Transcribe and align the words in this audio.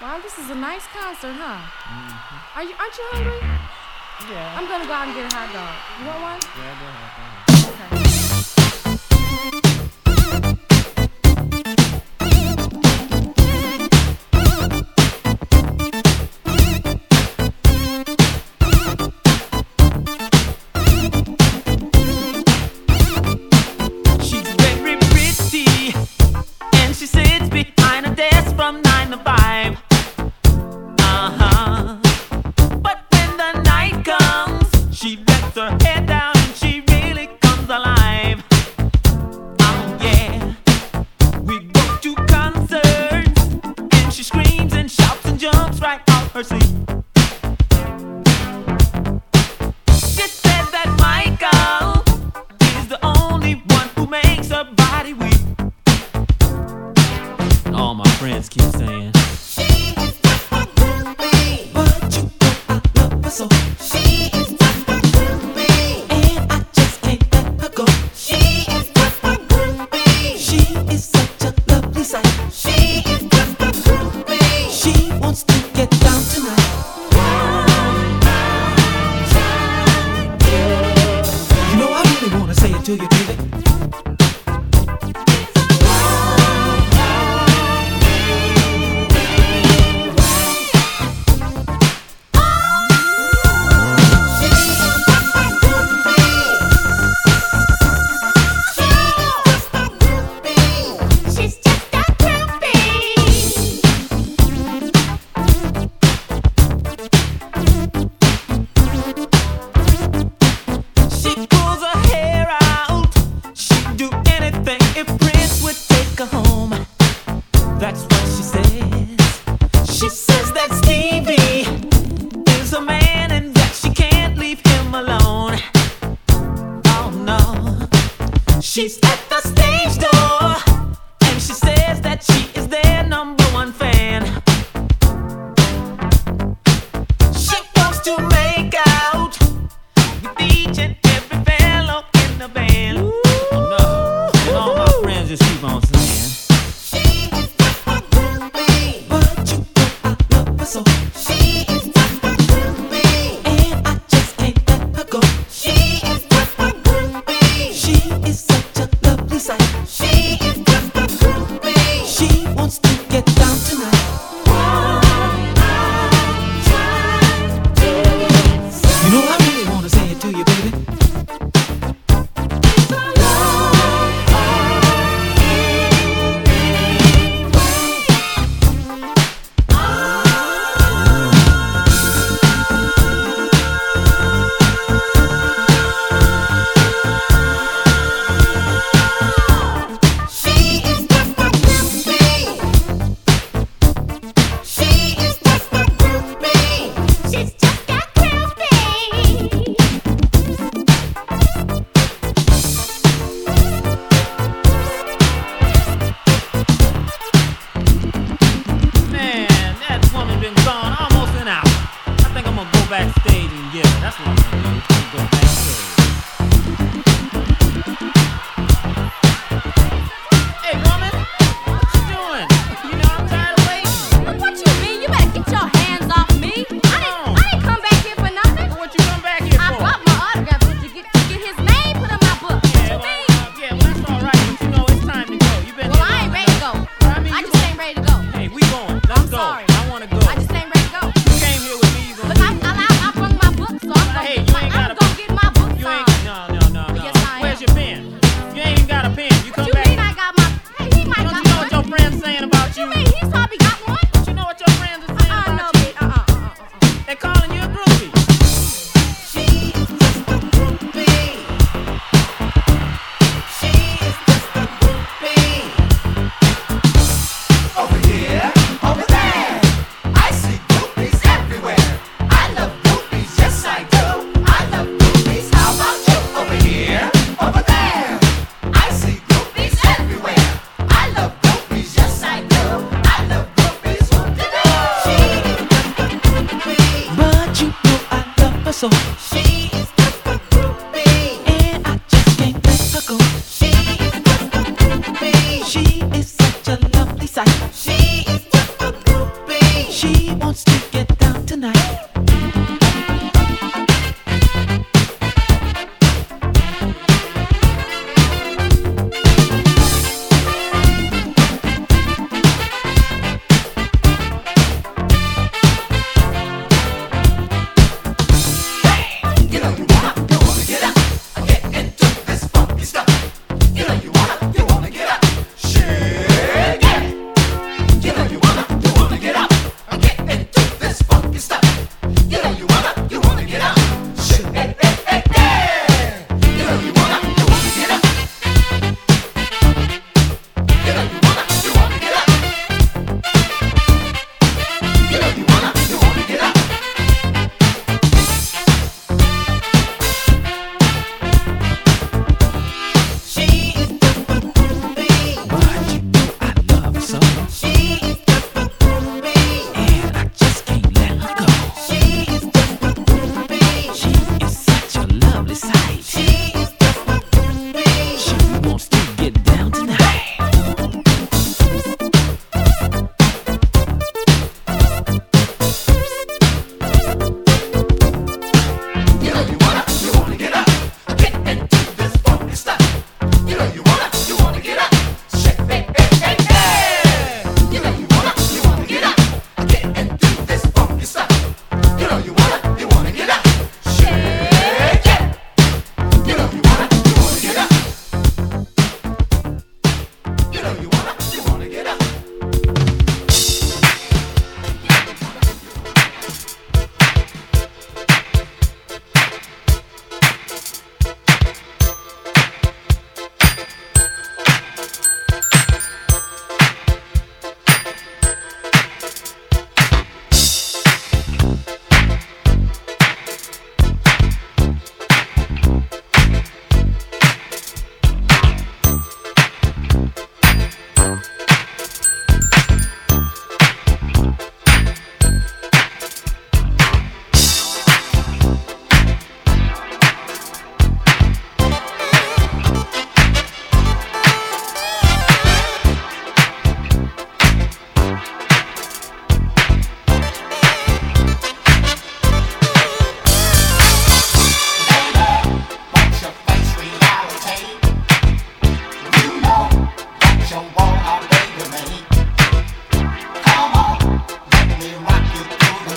Wow, 0.00 0.18
this 0.22 0.38
is 0.38 0.48
a 0.48 0.54
nice 0.54 0.86
concert, 0.86 1.34
huh? 1.36 1.60
Mm-hmm. 1.60 2.58
Are 2.58 2.64
you? 2.64 2.72
Aren't 2.80 2.96
you 2.96 3.04
hungry? 3.10 3.36
Yeah. 4.32 4.56
I'm 4.56 4.66
gonna 4.66 4.86
go 4.86 4.92
out 4.94 5.08
and 5.08 5.14
get 5.14 5.30
a 5.30 5.36
hot 5.36 5.52
dog. 5.52 5.76
You 6.00 6.06
want 6.06 6.22
one? 6.22 6.40
Yeah, 6.56 6.72
I 6.72 6.78
do 6.80 6.86
have. 6.86 7.49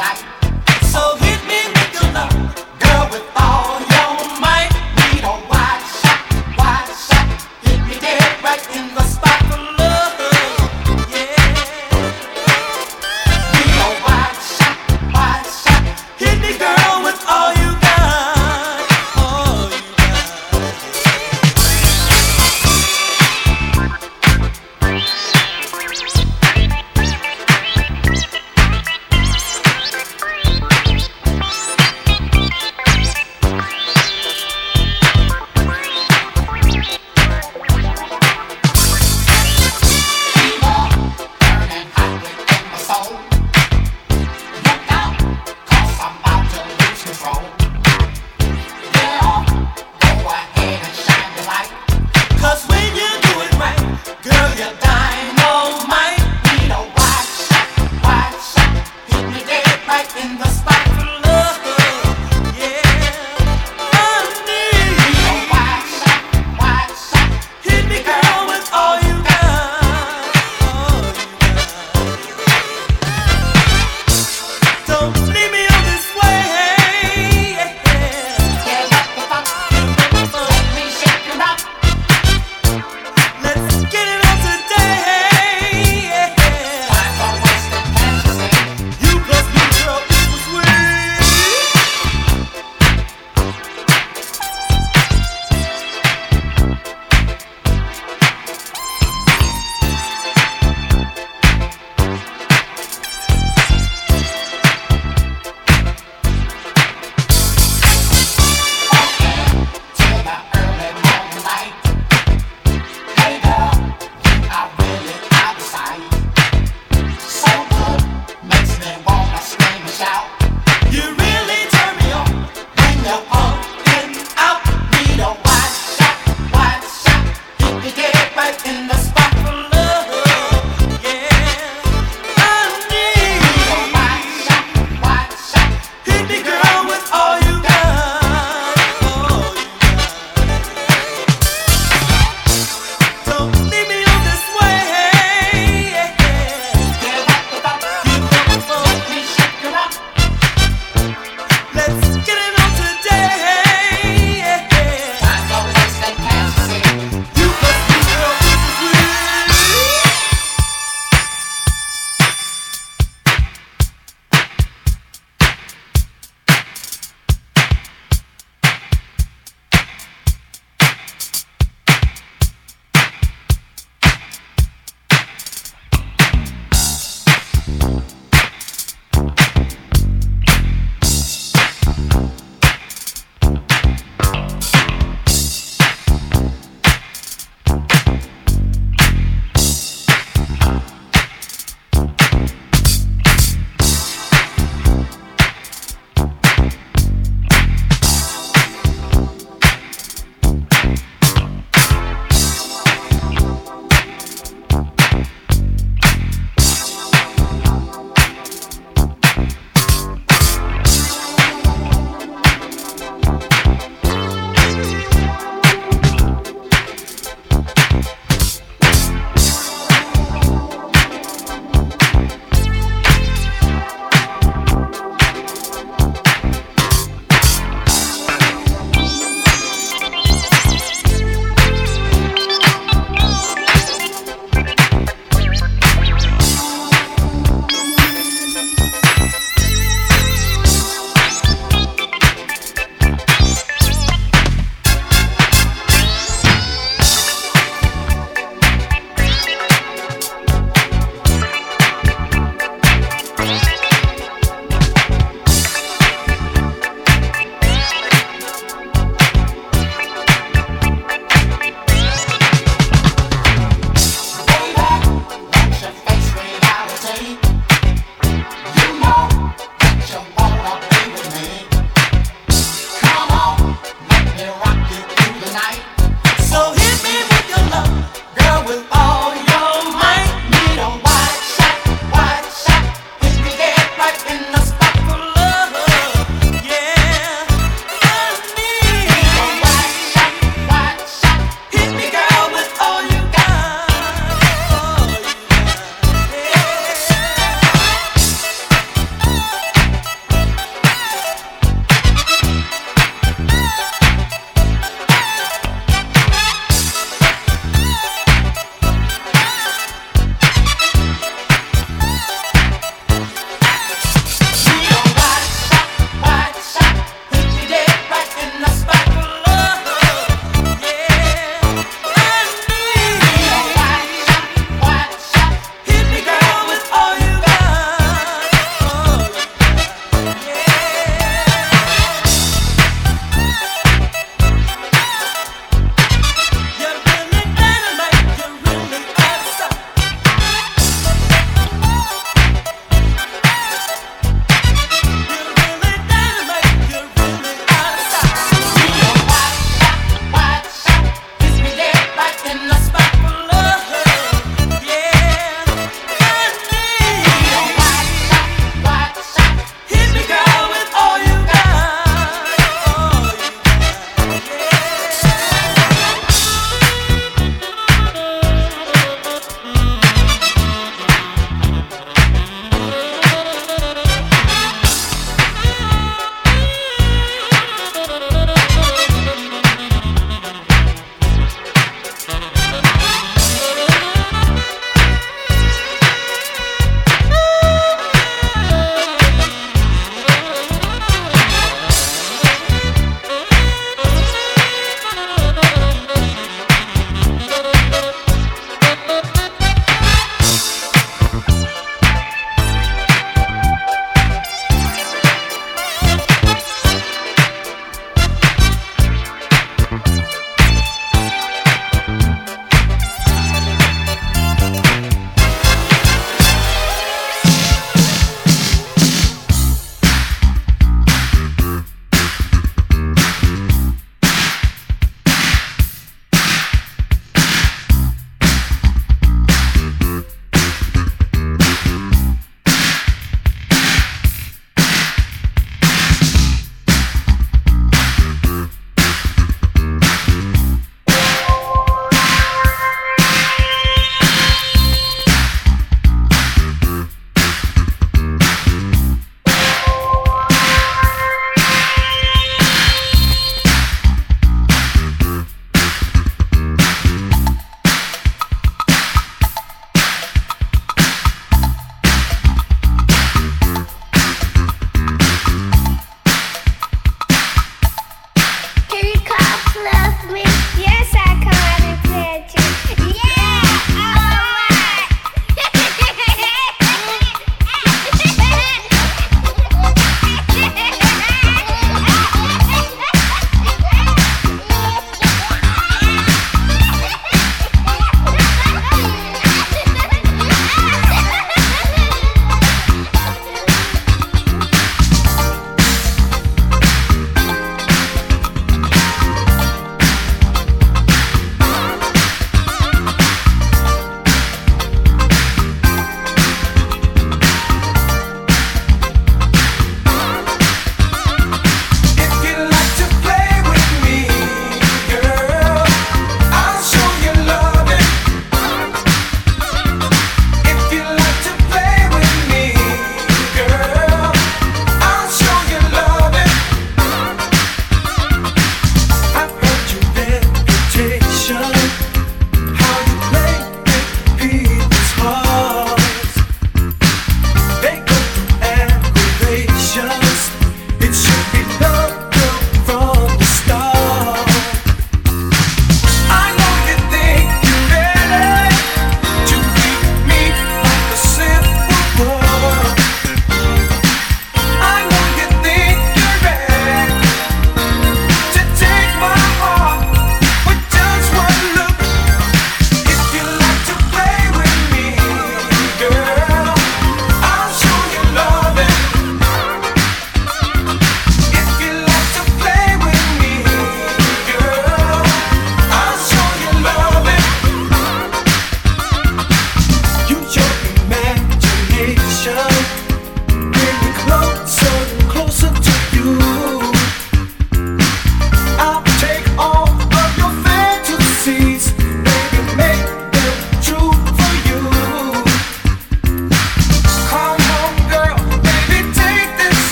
bye. 0.00 0.29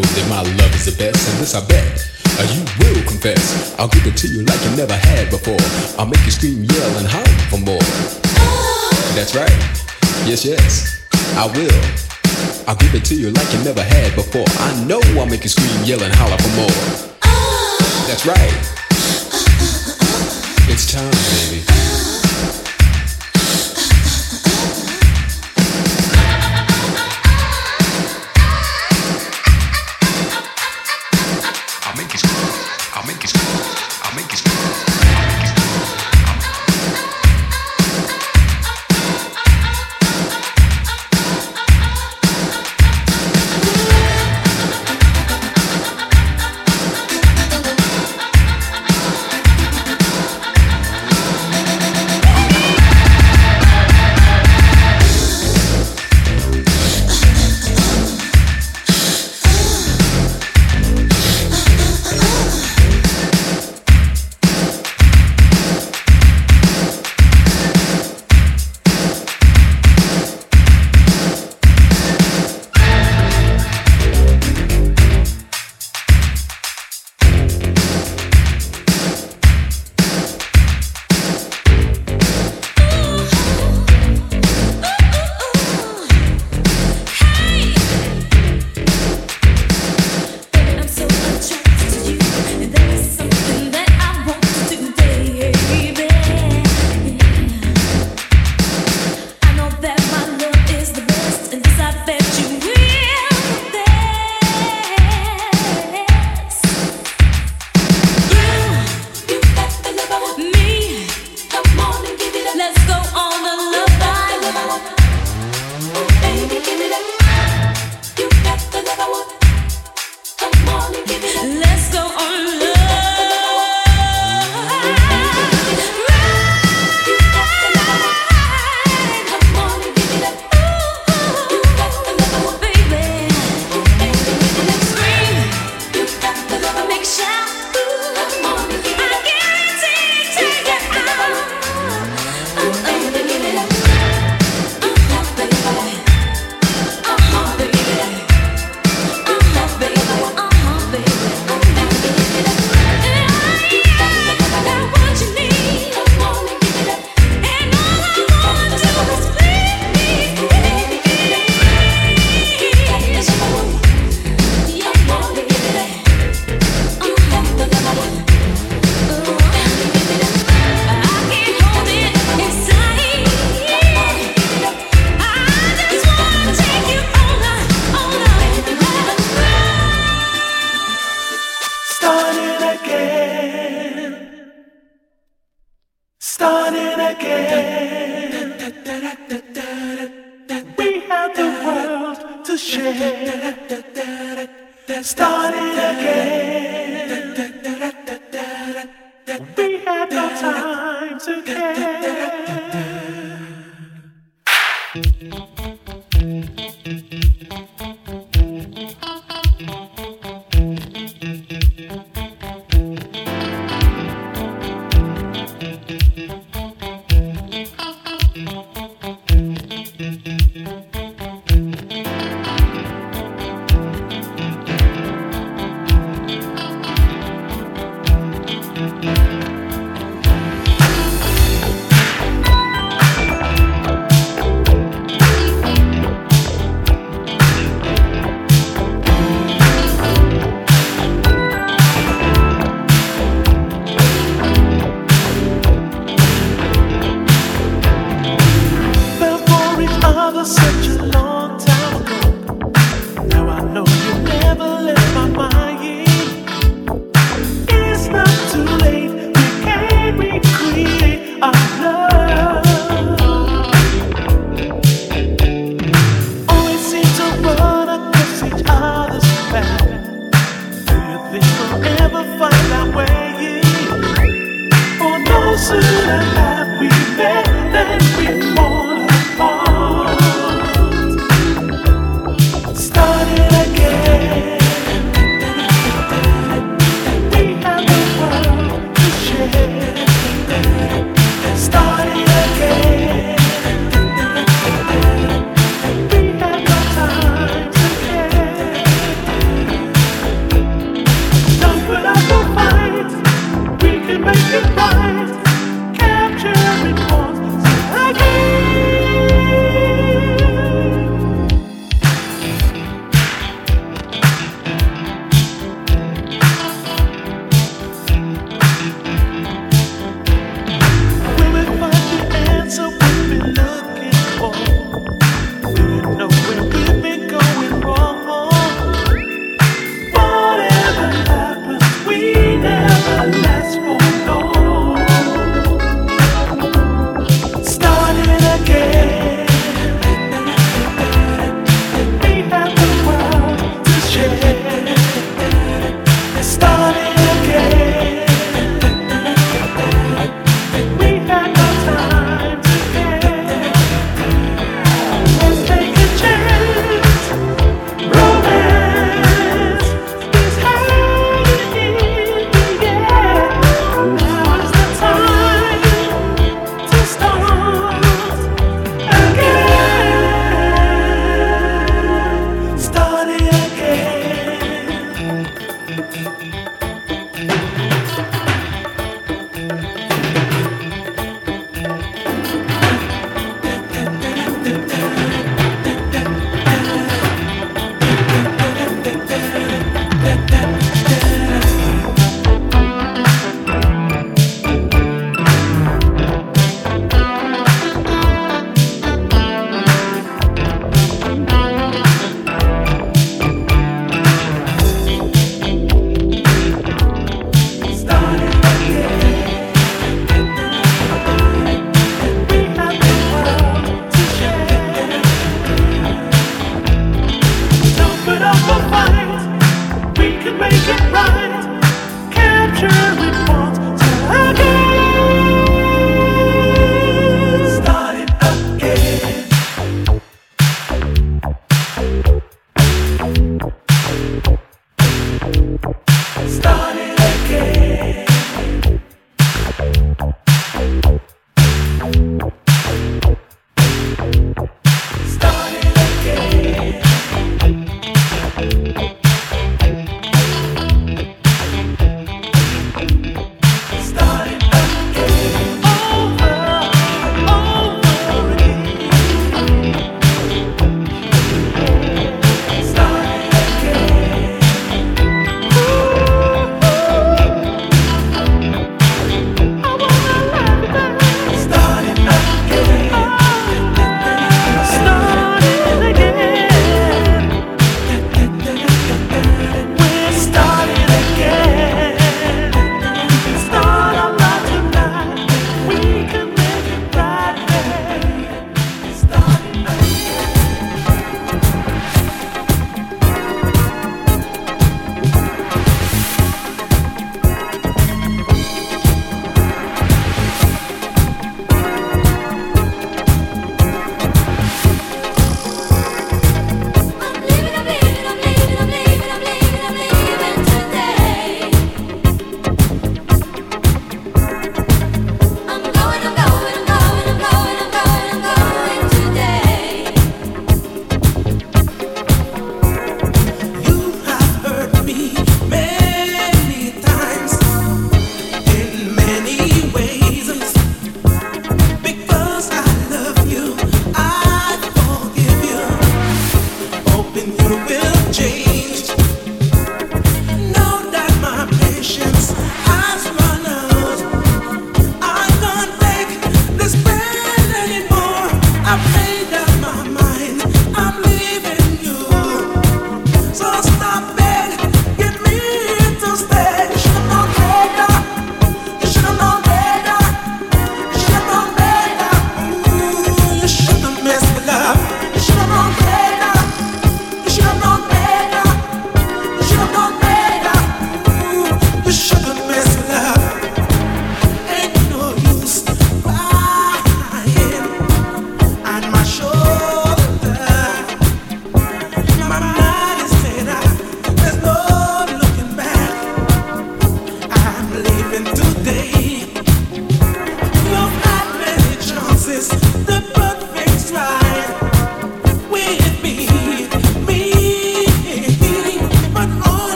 that 0.00 0.26
my 0.28 0.42
love 0.42 0.74
is 0.74 0.86
the 0.86 0.96
best, 0.96 1.28
and 1.30 1.38
this 1.38 1.54
I 1.54 1.64
bet. 1.66 2.10
Uh, 2.38 2.46
you 2.50 2.62
will 2.80 3.02
confess. 3.06 3.74
I'll 3.78 3.88
give 3.88 4.06
it 4.06 4.16
to 4.18 4.28
you 4.28 4.42
like 4.42 4.58
you 4.64 4.76
never 4.76 4.96
had 4.96 5.30
before. 5.30 5.60
I'll 5.98 6.06
make 6.06 6.24
you 6.24 6.32
scream, 6.32 6.64
yell, 6.64 6.92
and 6.98 7.06
holler 7.06 7.38
for 7.50 7.60
more. 7.62 7.86
That's 9.14 9.34
right. 9.34 9.54
Yes, 10.26 10.44
yes, 10.44 11.04
I 11.36 11.46
will. 11.46 11.80
I'll 12.66 12.76
give 12.76 12.94
it 12.94 13.04
to 13.06 13.14
you 13.14 13.30
like 13.30 13.52
you 13.52 13.62
never 13.62 13.82
had 13.82 14.14
before. 14.14 14.46
I 14.58 14.84
know 14.84 15.00
I'll 15.20 15.26
make 15.26 15.44
you 15.44 15.50
scream, 15.50 15.84
yell, 15.84 16.02
and 16.02 16.14
holler 16.14 16.38
for 16.38 16.52
more. 16.56 16.76
That's 18.08 18.26
right. 18.26 18.54
It's 20.68 20.90
time, 20.90 21.10
baby. 21.10 21.73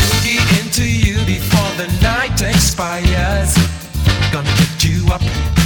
boogie 0.00 0.42
into 0.60 0.84
you 0.88 1.16
before 1.26 1.70
the 1.76 1.88
night 2.02 2.40
expires. 2.42 3.54
Gonna 4.32 4.48
get 4.56 4.84
you 4.84 5.06
up. 5.12 5.59